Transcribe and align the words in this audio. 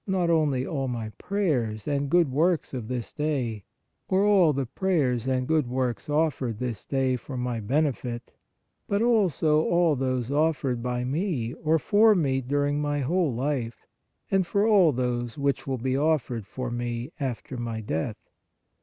> 0.03 0.07
not 0.07 0.31
only 0.31 0.65
all 0.65 0.87
my 0.87 1.09
prayers 1.19 1.87
and 1.87 2.09
good 2.09 2.31
works 2.31 2.73
of 2.73 2.87
this 2.87 3.13
day, 3.13 3.63
or 4.07 4.23
all 4.25 4.51
the 4.51 4.65
prayers 4.65 5.27
and 5.27 5.47
good 5.47 5.67
works 5.67 6.09
offered 6.09 6.57
this 6.57 6.87
day 6.87 7.15
for 7.15 7.37
my 7.37 7.59
benefit, 7.59 8.31
but 8.87 8.99
also 9.03 9.61
all 9.63 9.95
those 9.95 10.31
offered 10.31 10.81
by 10.81 11.03
me 11.03 11.53
or 11.53 11.77
for 11.77 12.15
me 12.15 12.41
during 12.41 12.81
my 12.81 13.01
whole 13.01 13.31
life, 13.31 13.85
and 14.31 14.47
all 14.55 14.91
those 14.91 15.37
which 15.37 15.67
will 15.67 15.77
be 15.77 15.95
offered 15.95 16.47
for 16.47 16.71
me 16.71 17.11
after 17.19 17.55
my 17.55 17.79
death. 17.79 18.31